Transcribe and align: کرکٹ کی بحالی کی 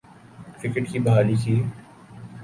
کرکٹ 0.61 0.89
کی 0.91 0.99
بحالی 0.99 1.35
کی 1.43 1.61